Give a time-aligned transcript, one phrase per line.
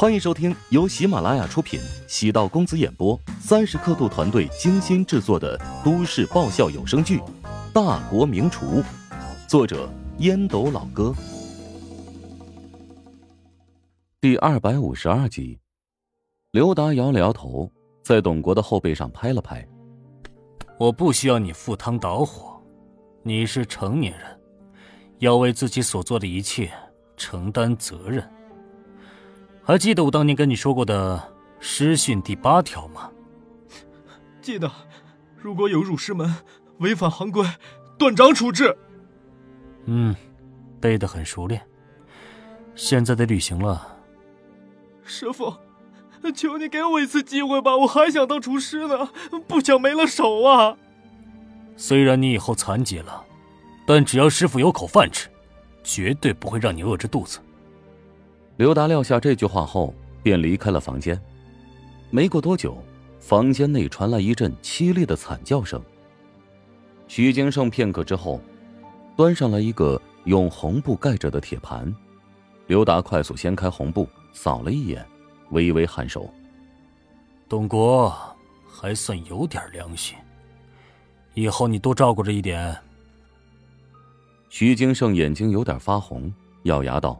[0.00, 1.78] 欢迎收听由喜马拉雅出品、
[2.08, 7.18] 喜道公子演播、三十刻度团队精心制作的都市爆笑有声剧
[7.74, 8.66] 《大国名厨》，
[9.46, 11.14] 作者烟斗老哥，
[14.22, 15.58] 第二百五十二集。
[16.52, 17.70] 刘达摇了摇头，
[18.02, 19.68] 在董国的后背上拍了拍
[20.80, 22.58] ：“我不需要你赴汤蹈火，
[23.22, 24.40] 你是成年人，
[25.18, 26.72] 要为自己所做的一切
[27.18, 28.26] 承担责任。”
[29.70, 33.08] 还记得我当年跟你说过的师训第八条吗？
[34.42, 34.68] 记得，
[35.36, 36.34] 如果有辱师门、
[36.78, 37.46] 违反行规，
[37.96, 38.76] 断掌处置。
[39.84, 40.12] 嗯，
[40.80, 41.62] 背得很熟练。
[42.74, 43.96] 现在得履行了。
[45.04, 45.54] 师傅，
[46.34, 49.10] 求你给我一次机会吧，我还想当厨师呢，
[49.46, 50.76] 不想没了手啊。
[51.76, 53.24] 虽然你以后残疾了，
[53.86, 55.28] 但只要师傅有口饭吃，
[55.84, 57.38] 绝对不会让你饿着肚子。
[58.60, 61.18] 刘达撂下这句话后，便离开了房间。
[62.10, 62.76] 没过多久，
[63.18, 65.82] 房间内传来一阵凄厉的惨叫声。
[67.08, 68.38] 徐金胜片刻之后，
[69.16, 71.90] 端上来一个用红布盖着的铁盘。
[72.66, 75.02] 刘达快速掀开红布，扫了一眼，
[75.52, 76.28] 微微颔首
[77.48, 78.14] ：“董国
[78.70, 80.18] 还算有点良心，
[81.32, 82.76] 以后你多照顾着一点。”
[84.50, 86.30] 徐金胜眼睛有点发红，
[86.64, 87.18] 咬牙道。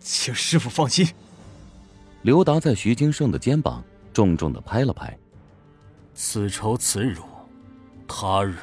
[0.00, 1.06] 请师傅放心。
[2.22, 5.16] 刘达在徐金胜的肩膀重重的拍了拍。
[6.14, 7.22] 此仇此辱，
[8.08, 8.56] 他日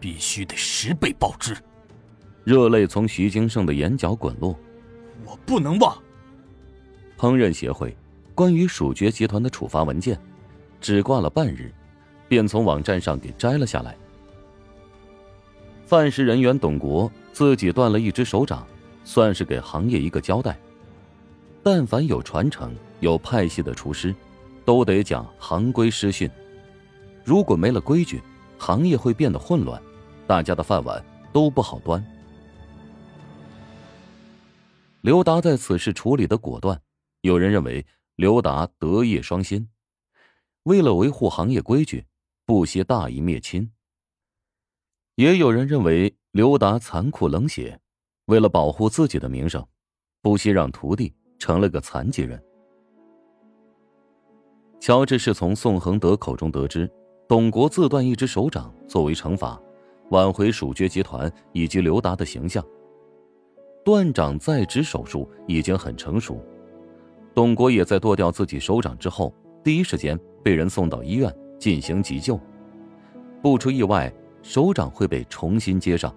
[0.00, 1.56] 必须得十倍报之。
[2.42, 4.58] 热泪从徐金胜的眼角滚落。
[5.26, 5.96] 我不能忘。
[7.18, 7.94] 烹饪协会
[8.34, 10.18] 关于蜀爵集团的处罚文件，
[10.80, 11.72] 只挂了半日，
[12.26, 13.94] 便从网站上给摘了下来。
[15.84, 18.66] 范事人员董国自己断了一只手掌。
[19.10, 20.56] 算是给行业一个交代。
[21.64, 24.14] 但凡有传承、有派系的厨师，
[24.64, 26.30] 都得讲行规师训。
[27.24, 28.22] 如果没了规矩，
[28.56, 29.82] 行业会变得混乱，
[30.28, 32.00] 大家的饭碗都不好端。
[35.00, 36.80] 刘达在此事处理的果断，
[37.22, 37.84] 有人认为
[38.14, 39.68] 刘达德业双馨，
[40.62, 42.06] 为了维护行业规矩，
[42.46, 43.72] 不惜大义灭亲；
[45.16, 47.80] 也有人认为刘达残酷冷血。
[48.30, 49.60] 为了保护自己的名声，
[50.22, 52.40] 不惜让徒弟成了个残疾人。
[54.78, 56.88] 乔治是从宋恒德口中得知，
[57.26, 59.60] 董国自断一只手掌作为惩罚，
[60.10, 62.64] 挽回蜀爵集团以及刘达的形象。
[63.84, 66.40] 断掌再植手术已经很成熟，
[67.34, 72.38] 董国也在剁掉自己手掌之后，第一时间被人送到医院进行急救。
[73.42, 76.14] 不出意外，手掌会被重新接上，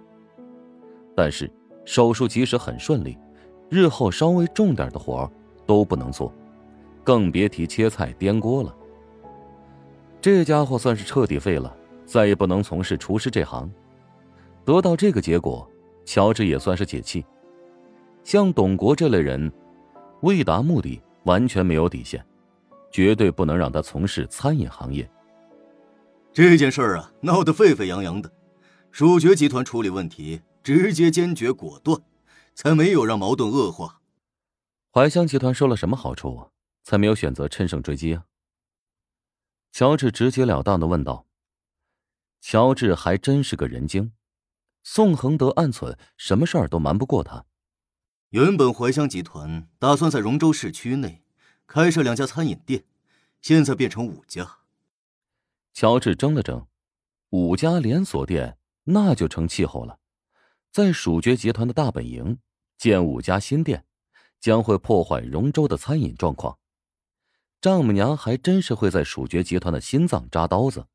[1.16, 1.50] 但是。
[1.84, 3.18] 手术即使很顺利，
[3.68, 5.30] 日后稍微重点的活
[5.66, 6.32] 都不能做，
[7.02, 8.74] 更别提切菜颠锅了。
[10.20, 11.74] 这家伙算是彻底废了，
[12.06, 13.70] 再也不能从事厨师这行。
[14.64, 15.68] 得到这个结果，
[16.06, 17.24] 乔治也算是解气。
[18.22, 19.52] 像董国这类人，
[20.22, 22.24] 为达目的完全没有底线，
[22.90, 25.06] 绝对不能让他从事餐饮行业。
[26.32, 28.32] 这件事儿啊，闹得沸沸扬扬的，
[28.90, 30.40] 蜀爵集团处理问题。
[30.64, 32.02] 直接坚决果断，
[32.54, 34.00] 才没有让矛盾恶化。
[34.90, 36.50] 怀香集团收了什么好处，
[36.82, 38.24] 才没有选择趁胜追击啊？
[39.72, 41.26] 乔治直截了当的问道。
[42.40, 44.12] 乔治还真是个人精，
[44.82, 47.44] 宋恒德暗存什么事儿都瞒不过他。
[48.30, 51.22] 原本怀香集团打算在荣州市区内
[51.66, 52.84] 开设两家餐饮店，
[53.42, 54.60] 现在变成五家。
[55.74, 56.66] 乔治怔了怔，
[57.30, 59.98] 五家连锁店那就成气候了。
[60.74, 62.36] 在蜀爵集团的大本营
[62.76, 63.84] 建五家新店，
[64.40, 66.58] 将会破坏荣州的餐饮状况。
[67.60, 70.88] 丈母娘还真是会在蜀爵集团的心脏扎刀子。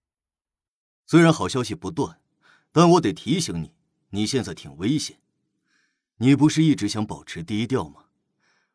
[1.06, 2.20] 虽然好消息不断，
[2.74, 3.72] 但我得提醒你，
[4.10, 5.20] 你现在挺危险。
[6.18, 8.08] 你不是一直想保持低调吗？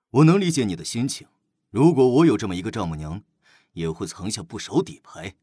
[0.08, 1.26] 我能理解你的心情。
[1.68, 3.22] 如果我有这么一个丈母娘，
[3.74, 5.34] 也会藏下不少底牌。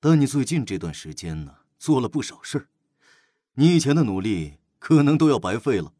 [0.00, 2.68] 但你最近这段时间呢，做了不少事儿，
[3.52, 4.54] 你以前的努力。
[4.88, 5.92] 可能都要白费了。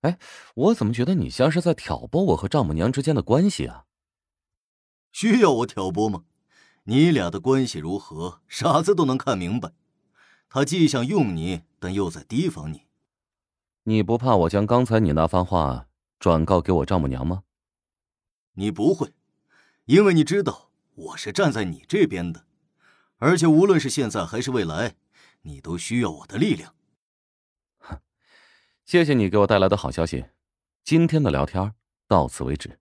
[0.00, 0.18] 哎，
[0.56, 3.84] 我怎么觉得你像是在挑拨我和丈母娘之间的关系啊？
[5.12, 6.24] 需要我挑拨吗？
[6.82, 9.70] 你俩的关系如何，傻子都能看明白。
[10.48, 12.88] 他既想用你，但又在提防你。
[13.84, 15.86] 你不怕我将刚才你那番话
[16.18, 17.44] 转告给我丈母娘吗？
[18.54, 19.12] 你不会，
[19.84, 22.44] 因为你知道我是站在你这边的，
[23.18, 24.96] 而且无论是现在还是未来，
[25.42, 26.74] 你都需要我的力量。
[28.84, 30.24] 谢谢你给我带来的好消息，
[30.84, 31.72] 今天的聊天
[32.08, 32.78] 到此为止。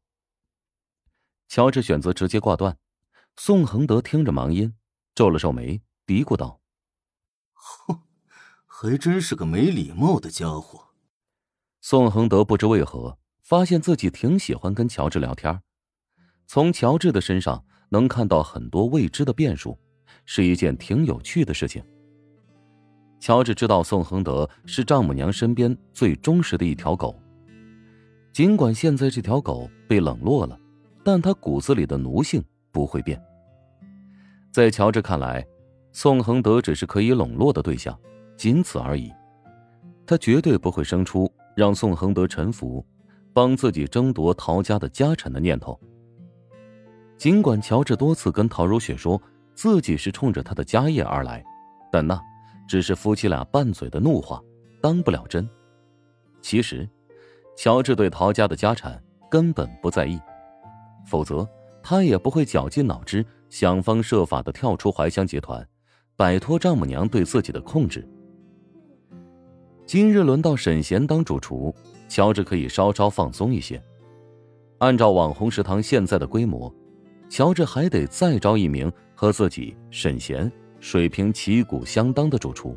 [1.48, 2.78] 乔治选择直接挂断。
[3.38, 4.76] 宋恒德听着忙音，
[5.16, 6.60] 皱了皱眉，嘀咕道
[7.54, 8.02] ：“哼，
[8.66, 10.90] 还真是个没礼貌的家伙。”
[11.82, 15.62] 宋恒德不知为何发现自己挺喜欢跟乔治聊天，
[16.46, 19.80] 从乔治的身上能看到很多未知的变数，
[20.26, 21.84] 是一件挺有趣的事情。
[23.22, 27.16] 乔治知道宋恒德是丈母娘身边最忠实的一条狗，
[28.34, 30.60] 尽管现在这条狗被冷落了，
[31.06, 33.22] 但他骨子里的奴性不会变。
[34.52, 35.46] 在乔治看来，
[35.94, 37.96] 宋恒德只是可以笼络的对象，
[38.36, 39.14] 仅此而已。
[40.04, 42.84] 他绝对不会生出让宋恒德臣服、
[43.34, 45.80] 帮自己争夺陶家的家产的念头。
[47.20, 49.22] 尽管乔治多次跟陶如雪说
[49.54, 51.46] 自己是冲着他的家业而来，
[51.92, 52.20] 但那……
[52.72, 54.42] 只是夫妻俩拌嘴的怒话，
[54.82, 55.46] 当不了真。
[56.42, 56.88] 其实，
[57.58, 60.18] 乔治对陶家的家产根本不在意，
[61.06, 61.46] 否则
[61.84, 65.68] 他也不会绞尽脑汁想方设法的跳出怀香集团，
[66.16, 68.08] 摆脱丈母娘对自己的控制。
[69.86, 71.76] 今日轮到沈贤当主厨，
[72.08, 73.84] 乔治可以稍稍放松一些。
[74.78, 76.74] 按照网红食堂现在的规模，
[77.30, 80.50] 乔治还得再招一名和自己沈贤。
[80.82, 82.76] 水平旗鼓相当的主厨。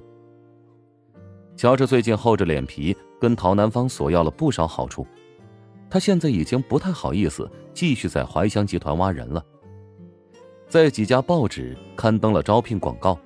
[1.56, 5.06] 乔治最近厚着脸皮跟陶南方索要了不少好处，
[5.88, 9.42] 他现在已经不太好意思继续在怀香集团挖人了。
[10.68, 13.18] 在几家报纸刊登了招聘广告，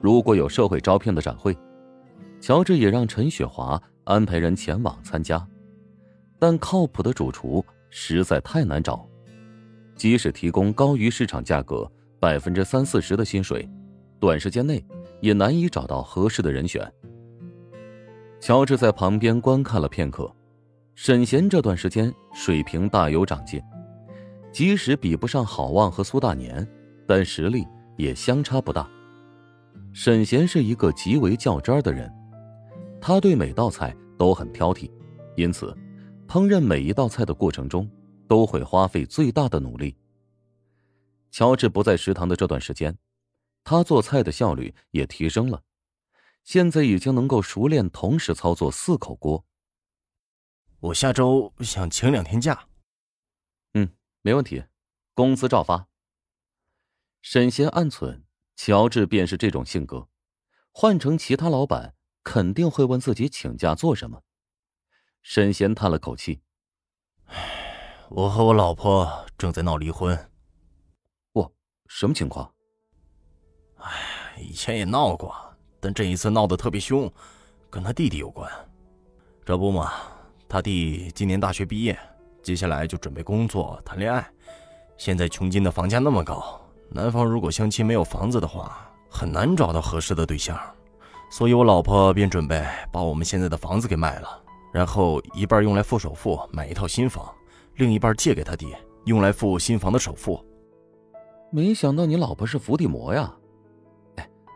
[0.00, 1.56] 如果有社会招聘的展会，
[2.40, 5.46] 乔治也让陈雪华安排人前往参加。
[6.38, 9.08] 但靠谱的主厨实在太难找，
[9.94, 13.68] 即使提供高于市场价格百分之三四十的薪水。
[14.18, 14.84] 短时间内
[15.20, 16.90] 也难以找到合适的人选。
[18.40, 20.30] 乔治在旁边观看了片刻，
[20.94, 23.60] 沈贤这段时间水平大有长进，
[24.52, 26.66] 即使比不上郝望和苏大年，
[27.06, 27.66] 但实力
[27.96, 28.88] 也相差不大。
[29.92, 32.12] 沈贤是一个极为较真儿的人，
[33.00, 34.90] 他对每道菜都很挑剔，
[35.34, 35.74] 因此，
[36.28, 37.90] 烹饪每一道菜的过程中
[38.28, 39.96] 都会花费最大的努力。
[41.30, 42.96] 乔治不在食堂的这段时间。
[43.68, 45.64] 他做菜的效率也提升了，
[46.44, 49.44] 现在已经能够熟练同时操作四口锅。
[50.78, 52.68] 我下周想请两天假。
[53.74, 53.90] 嗯，
[54.22, 54.62] 没问题，
[55.14, 55.88] 工资照发。
[57.20, 58.22] 沈贤暗忖，
[58.54, 60.08] 乔治便是这种性格，
[60.70, 64.22] 换成其他老板肯定会问自己请假做什么。
[65.22, 66.40] 沈贤叹了口气
[68.10, 70.30] ：“我和我老婆正在闹离婚。”
[71.34, 71.50] 哇，
[71.88, 72.54] 什么情况？
[73.78, 73.92] 哎，
[74.40, 75.34] 以前也闹过，
[75.80, 77.10] 但这一次闹得特别凶，
[77.70, 78.50] 跟他弟弟有关。
[79.44, 79.92] 这不嘛，
[80.48, 81.98] 他弟今年大学毕业，
[82.42, 84.26] 接下来就准备工作、谈恋爱。
[84.96, 90.58] 现在穷金的房价那么高，男方如果相亲没有房子的话，很难找到合适的对象。
[91.30, 94.42] 所以我老婆便准备把我们现在的房子给卖了，
[94.72, 97.32] 然后一半用来付首付买一套新房，
[97.74, 98.74] 另一半借给他弟，
[99.04, 100.44] 用来付新房的首付。
[101.50, 103.32] 没想到你老婆是伏地魔呀！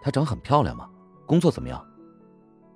[0.01, 0.89] 她长很漂亮吗？
[1.27, 1.85] 工作怎么样？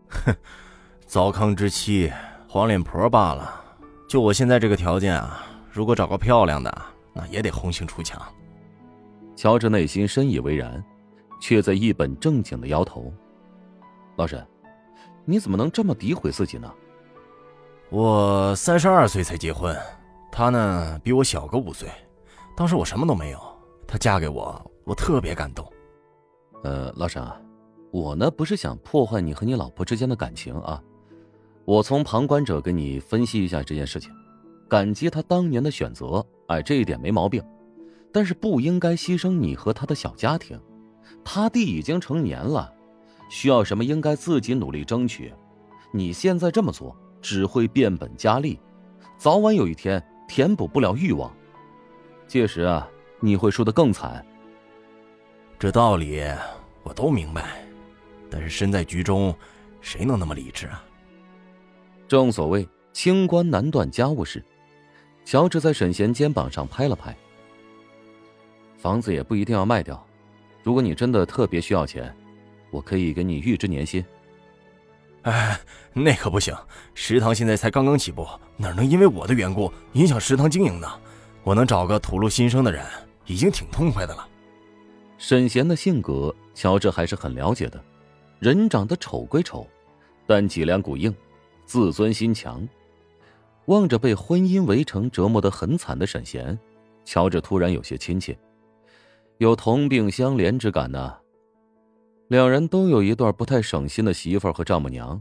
[0.09, 0.35] 哼，
[1.07, 2.13] 糟糠之妻，
[2.49, 3.63] 黄脸婆罢了。
[4.09, 5.43] 就我现在这个条件啊，
[5.73, 6.83] 如果找个漂亮的，
[7.13, 8.21] 那也得红杏出墙。
[9.35, 10.85] 乔治内心深以为然，
[11.41, 13.13] 却在一本正经的摇头。
[14.17, 14.47] 老沈，
[15.25, 16.73] 你怎么能这么诋毁自己呢？
[17.91, 19.77] 我三十二岁才结婚，
[20.31, 21.89] 她呢比我小个五岁。
[22.57, 23.41] 当时我什么都没有，
[23.89, 25.67] 她嫁给我，我特别感动。
[26.65, 27.39] 呃，老沈啊，
[27.91, 30.83] 我呢不是想破坏你和你老婆之间的感情啊，
[31.67, 34.11] 我从旁观者给你分析一下这件事情，
[34.67, 37.45] 感激他当年的选择，哎，这一点没毛病，
[38.11, 40.59] 但是不应该牺牲你和他的小家庭，
[41.23, 42.73] 他弟已经成年了，
[43.29, 45.31] 需要什么应该自己努力争取，
[45.93, 48.59] 你现在这么做只会变本加厉，
[49.19, 51.31] 早晚有一天填补不了欲望，
[52.27, 52.89] 届时啊
[53.21, 54.25] 你会输得更惨。
[55.65, 56.23] 这道理
[56.83, 57.65] 我都明白，
[58.31, 59.35] 但是身在局中，
[59.81, 60.85] 谁能那么理智啊？
[62.07, 64.45] 正所谓清官难断家务事。
[65.25, 67.17] 乔治在沈贤肩膀上拍了拍。
[68.77, 70.07] 房子也不一定要卖掉，
[70.63, 72.15] 如果你真的特别需要钱，
[72.71, 74.05] 我可以给你预支年薪。
[75.23, 75.59] 哎，
[75.95, 76.55] 那可不行，
[76.93, 78.29] 食堂现在才刚刚起步，
[78.59, 80.87] 哪能因为我的缘故影响食堂经营呢？
[81.43, 82.85] 我能找个吐露心声的人，
[83.25, 84.29] 已经挺痛快的了。
[85.27, 87.83] 沈贤的性格，乔治还是很了解的。
[88.41, 89.67] 人长得丑归丑，
[90.27, 91.15] 但脊梁骨硬，
[91.65, 92.69] 自尊心强。
[93.65, 96.59] 望着被婚姻围城折磨得很惨的沈贤，
[97.07, 98.39] 乔治突然有些亲切，
[99.39, 101.17] 有同病相怜之感呢。
[102.29, 105.19] 两人都有一段不太省心的媳妇儿和丈母娘。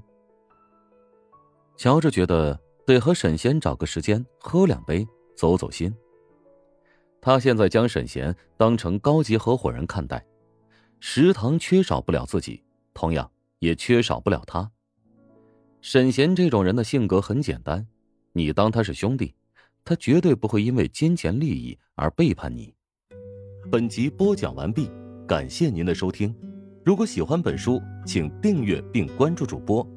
[1.78, 5.08] 乔治觉得得和沈贤找个时间喝两杯，
[5.38, 5.96] 走走心。
[7.26, 10.22] 他现在将沈贤当成高级合伙人看待，
[11.00, 12.62] 食堂缺少不了自己，
[12.94, 14.70] 同样也缺少不了他。
[15.80, 17.88] 沈贤这种人的性格很简单，
[18.34, 19.34] 你当他是兄弟，
[19.86, 22.76] 他绝对不会因为金钱利益而背叛你。
[23.72, 24.92] 本集播讲完毕，
[25.26, 26.36] 感谢您的收听。
[26.84, 29.88] 如果喜欢本书，请订阅并关注主播。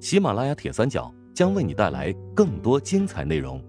[0.00, 3.64] 喜马拉雅铁三角将为你带来更多精彩内容。